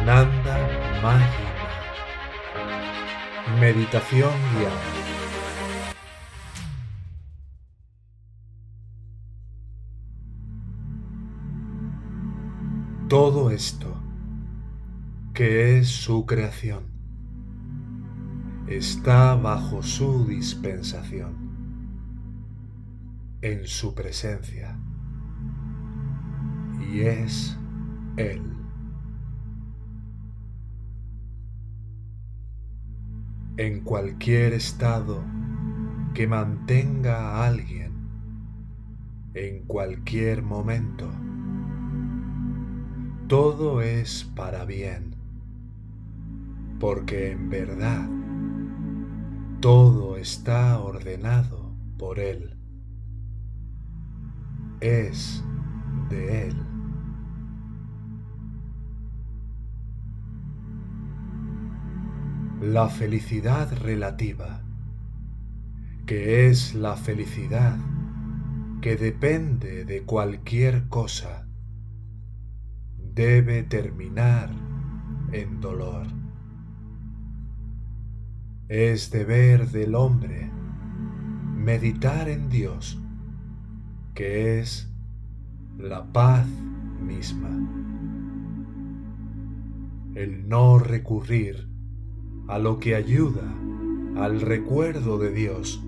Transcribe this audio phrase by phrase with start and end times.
[0.00, 0.56] Ananda
[1.02, 1.50] Mahima.
[3.60, 5.00] Meditación guiada.
[13.08, 14.00] Todo esto,
[15.34, 16.84] que es su creación,
[18.68, 21.59] está bajo su dispensación,
[23.42, 24.78] en su presencia,
[26.90, 27.58] y es
[28.16, 28.42] Él.
[33.56, 35.22] En cualquier estado
[36.14, 37.92] que mantenga a alguien,
[39.34, 41.08] en cualquier momento,
[43.26, 45.14] todo es para bien,
[46.78, 48.08] porque en verdad
[49.60, 52.59] todo está ordenado por Él,
[54.80, 55.44] es
[56.08, 56.56] de Él.
[62.60, 64.62] La felicidad relativa,
[66.06, 67.76] que es la felicidad
[68.80, 71.46] que depende de cualquier cosa,
[73.14, 74.50] debe terminar
[75.32, 76.06] en dolor.
[78.68, 80.50] Es deber del hombre
[81.54, 82.98] meditar en Dios,
[84.14, 84.88] que es
[85.78, 86.46] la paz
[87.00, 87.50] misma.
[90.14, 91.68] El no recurrir
[92.48, 93.54] a lo que ayuda
[94.16, 95.82] al recuerdo de Dios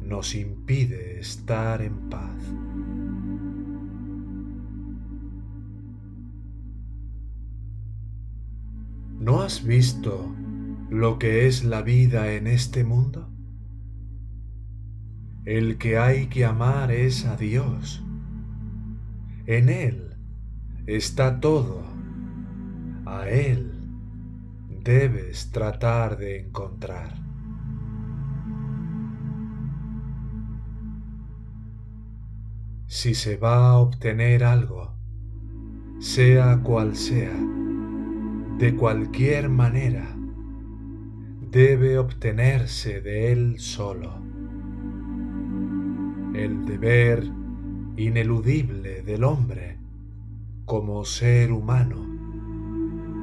[0.00, 2.42] nos impide estar en paz.
[9.20, 10.34] ¿No has visto
[10.88, 13.28] lo que es la vida en este mundo?
[15.44, 18.04] El que hay que amar es a Dios.
[19.46, 20.16] En Él
[20.86, 21.82] está todo.
[23.06, 23.72] A Él
[24.84, 27.14] debes tratar de encontrar.
[32.86, 34.94] Si se va a obtener algo,
[36.00, 37.34] sea cual sea,
[38.58, 40.16] de cualquier manera,
[41.50, 44.29] debe obtenerse de él solo.
[46.34, 47.24] El deber
[47.96, 49.78] ineludible del hombre
[50.64, 52.06] como ser humano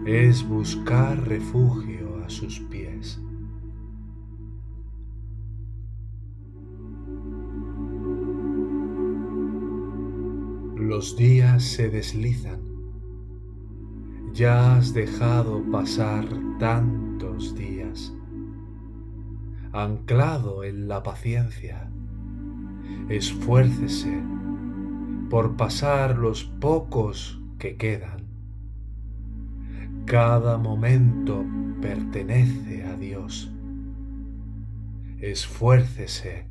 [0.05, 3.19] es buscar refugio a sus pies.
[10.75, 12.67] Los días se deslizan
[14.37, 16.27] ya has dejado pasar
[16.59, 18.13] tantos días,
[19.73, 21.86] anclado en la paciencia.
[23.09, 24.21] Esfuércese
[25.29, 28.25] por pasar los pocos que quedan.
[30.05, 31.45] Cada momento
[31.81, 33.51] pertenece a Dios.
[35.19, 36.47] Esfuércese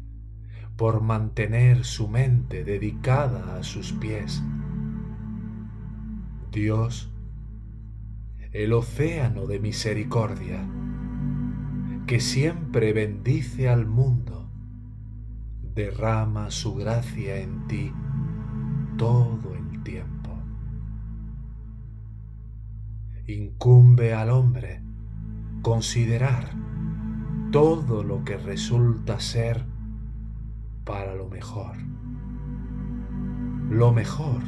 [0.76, 4.42] por mantener su mente dedicada a sus pies.
[6.52, 7.10] Dios
[8.56, 10.66] el océano de misericordia
[12.06, 14.45] que siempre bendice al mundo,
[15.76, 17.92] derrama su gracia en ti
[18.97, 20.31] todo el tiempo.
[23.26, 24.81] Incumbe al hombre
[25.60, 26.50] considerar
[27.53, 29.66] todo lo que resulta ser
[30.84, 31.76] para lo mejor.
[33.69, 34.41] Lo mejor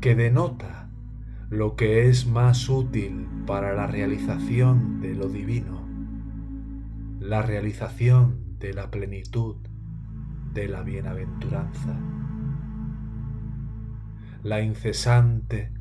[0.00, 0.90] que denota
[1.50, 5.88] lo que es más útil para la realización de lo divino,
[7.18, 9.56] la realización de la plenitud
[10.52, 11.96] de la bienaventuranza,
[14.42, 15.72] la incesante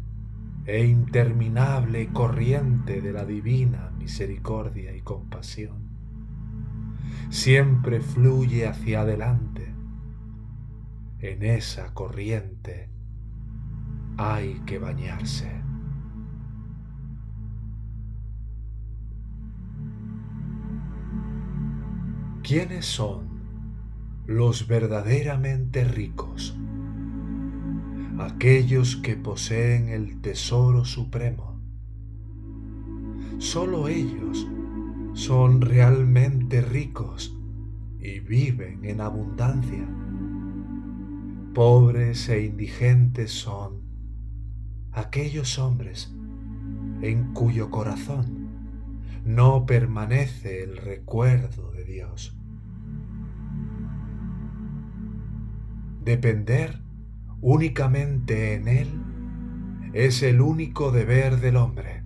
[0.66, 5.88] e interminable corriente de la divina misericordia y compasión
[7.30, 9.74] siempre fluye hacia adelante.
[11.20, 12.90] En esa corriente
[14.18, 15.52] hay que bañarse.
[22.44, 23.37] ¿Quiénes son
[24.28, 26.54] los verdaderamente ricos?
[28.20, 31.62] Aquellos que poseen el tesoro supremo.
[33.38, 34.46] Solo ellos
[35.14, 37.34] son realmente ricos
[38.02, 39.88] y viven en abundancia.
[41.54, 43.82] Pobres e indigentes son
[44.92, 46.14] aquellos hombres
[47.02, 48.50] en cuyo corazón
[49.24, 52.37] no permanece el recuerdo de Dios.
[56.08, 56.80] Depender
[57.42, 58.88] únicamente en Él
[59.92, 62.02] es el único deber del hombre.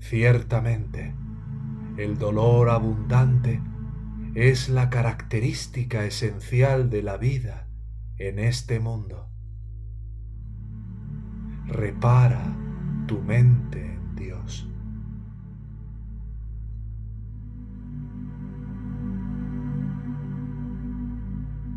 [0.00, 1.14] Ciertamente,
[1.98, 3.60] el dolor abundante
[4.34, 7.68] es la característica esencial de la vida
[8.16, 9.28] en este mundo.
[11.66, 12.56] Repara
[13.06, 13.87] tu mente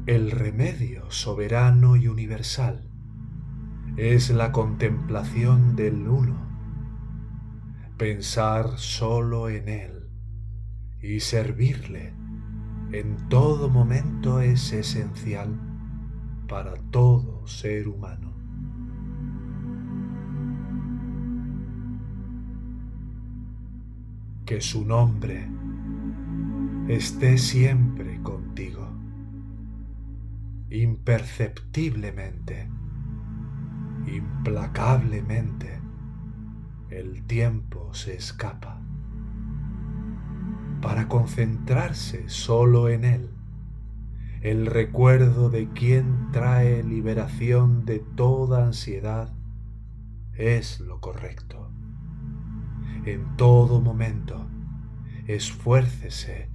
[0.05, 2.89] El remedio soberano y universal.
[3.97, 6.37] Es la contemplación del uno,
[7.97, 10.09] pensar solo en Él
[11.01, 12.13] y servirle
[12.93, 15.57] en todo momento es esencial
[16.49, 18.33] para todo ser humano.
[24.45, 25.47] Que su nombre
[26.89, 28.90] esté siempre contigo,
[30.71, 32.69] imperceptiblemente,
[34.07, 35.81] implacablemente,
[36.89, 38.81] el tiempo se escapa
[40.81, 43.29] para concentrarse solo en Él.
[44.41, 49.33] El recuerdo de quien trae liberación de toda ansiedad
[50.35, 51.69] es lo correcto.
[53.05, 54.47] En todo momento,
[55.27, 56.49] esfuércese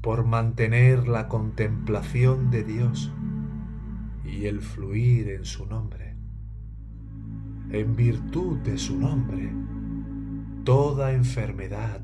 [0.00, 3.12] por mantener la contemplación de Dios
[4.36, 6.14] y el fluir en su nombre.
[7.70, 9.50] En virtud de su nombre,
[10.64, 12.02] toda enfermedad,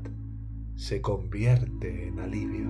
[0.75, 2.69] se convierte en alivio.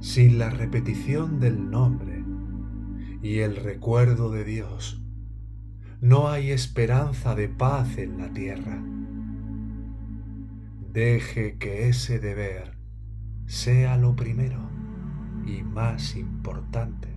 [0.00, 2.24] Sin la repetición del nombre
[3.22, 5.02] y el recuerdo de Dios,
[6.00, 8.82] no hay esperanza de paz en la tierra.
[10.92, 12.73] Deje que ese deber
[13.46, 14.58] sea lo primero
[15.46, 17.08] y más importante.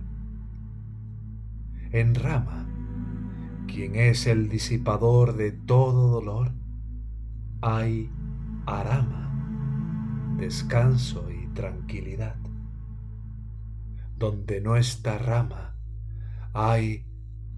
[1.90, 2.66] En Rama,
[3.66, 6.52] quien es el disipador de todo dolor,
[7.60, 8.10] hay
[8.66, 12.36] arama, descanso y tranquilidad.
[14.16, 15.76] Donde no está rama,
[16.52, 17.06] hay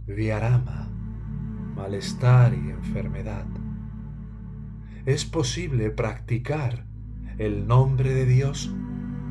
[0.07, 0.89] viarama,
[1.75, 3.47] malestar y enfermedad.
[5.07, 6.90] Es posible practicar
[7.41, 8.71] el nombre de Dios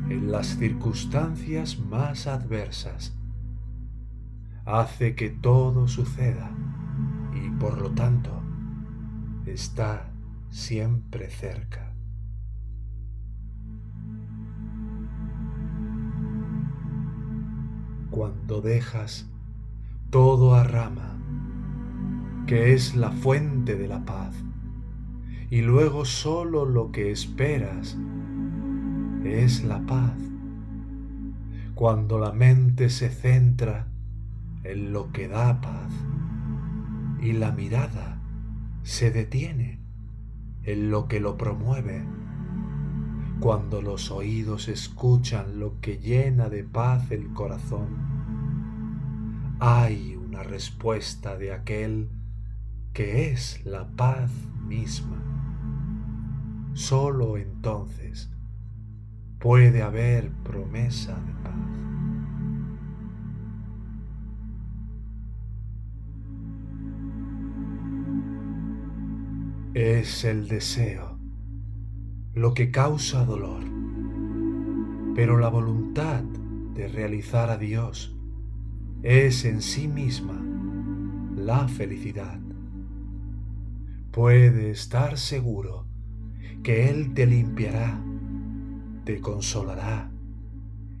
[0.08, 3.16] en las circunstancias más adversas.
[4.64, 6.50] Hace que todo suceda
[7.32, 8.32] y por lo tanto
[9.46, 10.10] está
[10.48, 11.94] siempre cerca.
[18.10, 19.30] Cuando dejas
[20.10, 21.16] todo a rama,
[22.48, 24.34] que es la fuente de la paz,
[25.50, 27.98] y luego solo lo que esperas
[29.24, 30.16] es la paz.
[31.74, 33.88] Cuando la mente se centra
[34.62, 35.92] en lo que da paz,
[37.20, 38.20] y la mirada
[38.82, 39.80] se detiene
[40.62, 42.04] en lo que lo promueve.
[43.40, 47.88] Cuando los oídos escuchan lo que llena de paz el corazón,
[49.58, 52.08] hay una respuesta de aquel
[52.92, 54.30] que es la paz
[54.66, 55.29] misma.
[56.72, 58.30] Solo entonces
[59.38, 61.54] puede haber promesa de paz.
[69.74, 71.18] Es el deseo
[72.34, 73.62] lo que causa dolor,
[75.14, 76.22] pero la voluntad
[76.74, 78.16] de realizar a Dios
[79.02, 80.40] es en sí misma
[81.34, 82.38] la felicidad.
[84.12, 85.89] Puede estar seguro
[86.62, 88.00] que Él te limpiará,
[89.04, 90.10] te consolará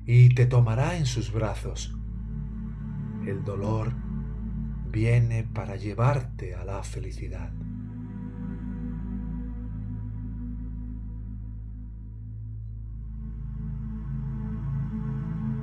[0.06, 1.94] y te tomará en sus brazos.
[3.26, 3.92] El dolor
[4.90, 7.52] viene para llevarte a la felicidad.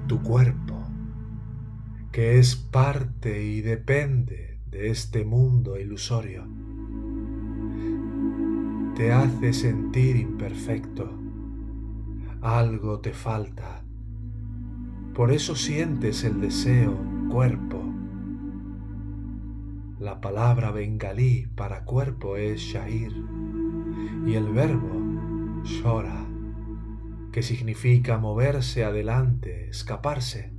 [0.08, 0.86] tu cuerpo,
[2.12, 6.48] que es parte y depende de este mundo ilusorio,
[8.98, 11.08] te hace sentir imperfecto,
[12.42, 13.84] algo te falta,
[15.14, 16.98] por eso sientes el deseo
[17.30, 17.80] cuerpo.
[20.00, 23.14] La palabra bengalí para cuerpo es shair
[24.26, 26.26] y el verbo shora
[27.32, 30.52] que significa moverse adelante, escaparse,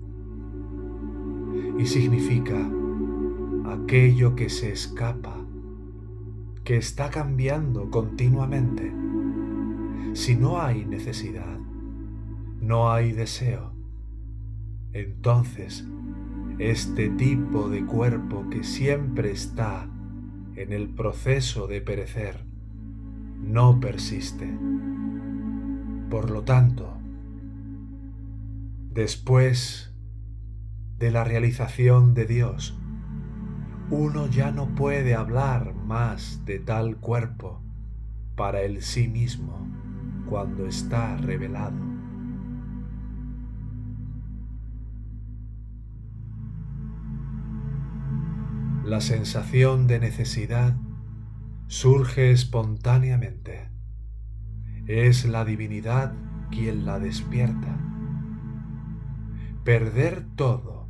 [1.76, 2.70] y significa
[3.66, 5.37] aquello que se escapa,
[6.68, 8.92] que está cambiando continuamente.
[10.12, 11.58] Si no hay necesidad,
[12.60, 13.72] no hay deseo,
[14.92, 15.86] entonces
[16.58, 19.88] este tipo de cuerpo que siempre está
[20.56, 22.44] en el proceso de perecer
[23.42, 24.54] no persiste.
[26.10, 26.98] Por lo tanto,
[28.92, 29.94] después
[30.98, 32.78] de la realización de Dios,
[33.90, 37.62] uno ya no puede hablar más de tal cuerpo
[38.36, 39.66] para el sí mismo
[40.28, 41.76] cuando está revelado.
[48.84, 50.76] La sensación de necesidad
[51.66, 53.70] surge espontáneamente.
[54.86, 56.14] Es la divinidad
[56.50, 57.78] quien la despierta.
[59.64, 60.88] Perder todo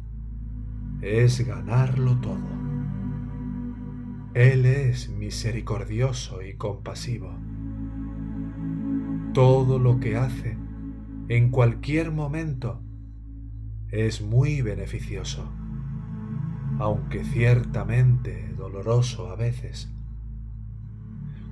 [1.01, 2.68] es ganarlo todo.
[4.39, 7.37] Él es misericordioso y compasivo.
[9.35, 10.57] Todo lo que hace
[11.29, 12.81] en cualquier momento
[13.91, 15.51] es muy beneficioso
[16.79, 19.93] aunque ciertamente doloroso a veces.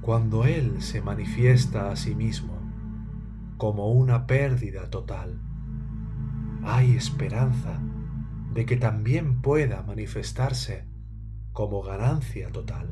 [0.00, 2.57] Cuando Él se manifiesta a sí mismo
[3.57, 5.40] como una pérdida total,
[6.62, 7.81] hay esperanza
[8.55, 10.85] de que también pueda manifestarse
[11.57, 12.87] como ganancia total.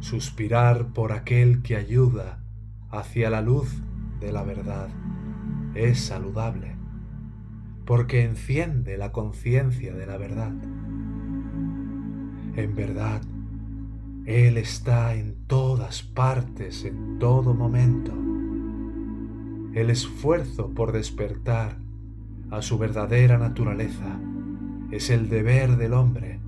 [0.00, 2.40] Suspirar por aquel que ayuda
[2.90, 3.68] hacia la luz
[4.18, 4.88] de la verdad
[5.76, 6.74] es saludable
[7.84, 10.50] porque enciende la conciencia de la verdad.
[12.56, 13.22] En verdad,
[14.26, 18.12] Él está en todas partes, en todo momento.
[19.72, 21.78] El esfuerzo por despertar
[22.50, 24.18] a su verdadera naturaleza
[24.90, 26.40] es el deber del hombre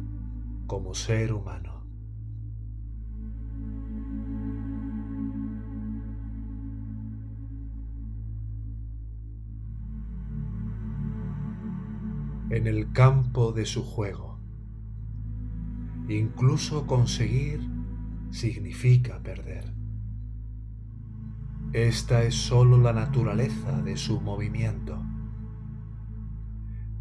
[0.67, 1.77] como ser humano.
[12.51, 14.39] en el campo de su juego.
[16.09, 17.61] Incluso conseguir
[18.31, 19.75] significa perder.
[21.73, 25.03] Esta es sólo la naturaleza de su movimiento.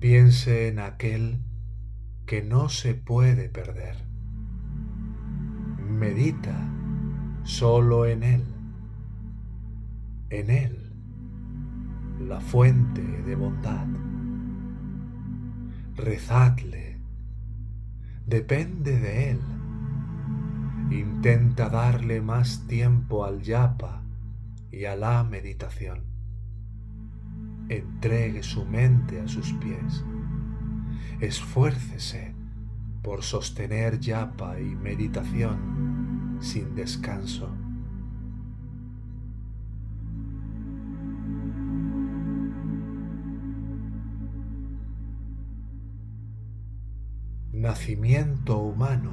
[0.08, 1.40] Piense en aquel
[2.28, 3.96] que no se puede perder.
[5.80, 6.56] Medita
[7.42, 8.44] solo en él,
[10.30, 10.94] en él,
[12.20, 13.88] la fuente de bondad
[15.96, 17.00] rezadle,
[18.28, 19.42] depende de él.
[20.92, 24.04] Intenta darle más tiempo al yapa
[24.70, 26.15] y a la meditación.
[27.70, 30.04] Entregue su mente a sus pies.
[31.20, 32.34] Esfuércese
[33.02, 37.50] por sostener yapa y meditación sin descanso.
[47.66, 49.12] nacimiento humano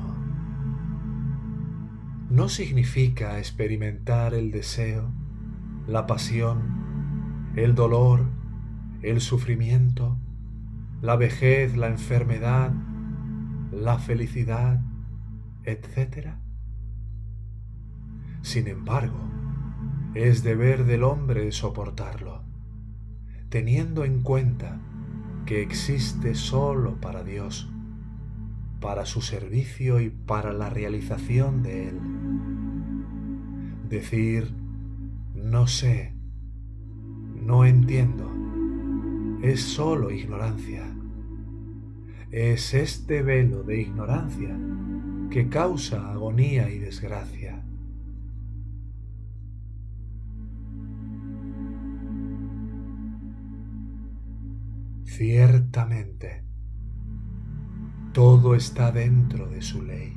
[2.28, 5.11] no significa experimentar el deseo,
[5.87, 8.26] la pasión, el dolor,
[9.02, 10.18] el sufrimiento,
[11.00, 12.73] la vejez, la enfermedad,
[13.73, 14.80] la felicidad,
[15.64, 16.35] etc.
[18.42, 19.28] Sin embargo,
[20.14, 22.42] es deber del hombre soportarlo,
[23.49, 24.80] teniendo en cuenta
[25.47, 27.73] que existe solo para Dios
[28.82, 32.00] para su servicio y para la realización de él.
[33.88, 34.52] Decir,
[35.35, 36.14] no sé,
[37.40, 38.31] no entiendo,
[39.42, 40.84] es solo ignorancia.
[42.30, 44.56] Es este velo de ignorancia
[45.30, 47.64] que causa agonía y desgracia.
[55.04, 56.44] Ciertamente,
[58.12, 60.16] todo está dentro de su ley.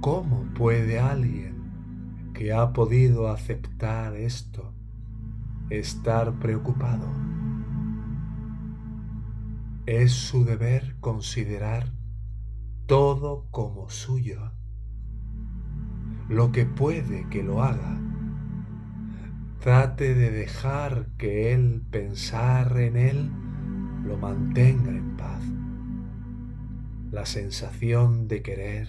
[0.00, 1.54] ¿Cómo puede alguien
[2.34, 4.75] que ha podido aceptar esto
[5.70, 7.06] estar preocupado?
[9.86, 11.92] Es su deber considerar
[12.86, 14.52] todo como suyo.
[16.28, 18.00] Lo que puede que lo haga.
[19.60, 23.30] Trate de dejar que él pensar en él
[24.04, 25.42] lo mantenga en paz.
[27.10, 28.88] La sensación de querer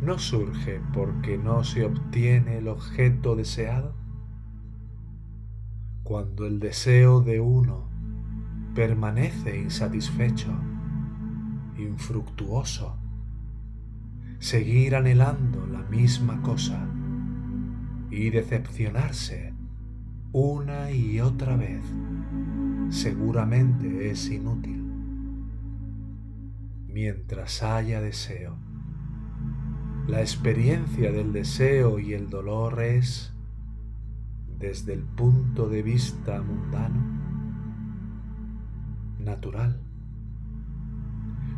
[0.00, 3.99] no surge porque no se obtiene el objeto deseado.
[6.10, 7.88] Cuando el deseo de uno
[8.74, 10.52] permanece insatisfecho,
[11.78, 12.96] infructuoso,
[14.40, 16.84] seguir anhelando la misma cosa
[18.10, 19.54] y decepcionarse
[20.32, 21.84] una y otra vez
[22.88, 24.84] seguramente es inútil.
[26.88, 28.56] Mientras haya deseo,
[30.08, 33.29] la experiencia del deseo y el dolor es,
[34.60, 37.00] desde el punto de vista mundano,
[39.18, 39.80] natural.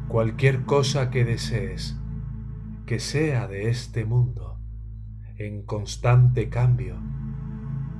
[0.06, 1.99] Cualquier cosa que desees,
[2.87, 4.61] que sea de este mundo,
[5.37, 6.97] en constante cambio,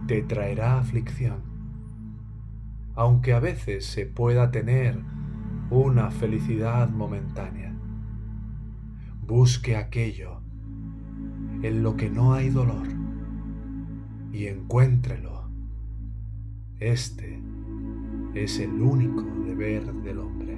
[0.07, 1.43] te traerá aflicción,
[2.95, 5.01] aunque a veces se pueda tener
[5.71, 7.75] una felicidad momentánea.
[9.27, 10.43] Busque aquello
[11.63, 12.92] en lo que no hay dolor
[14.33, 15.51] y encuéntrelo.
[16.81, 17.41] Este
[18.35, 20.52] es el único deber del hombre.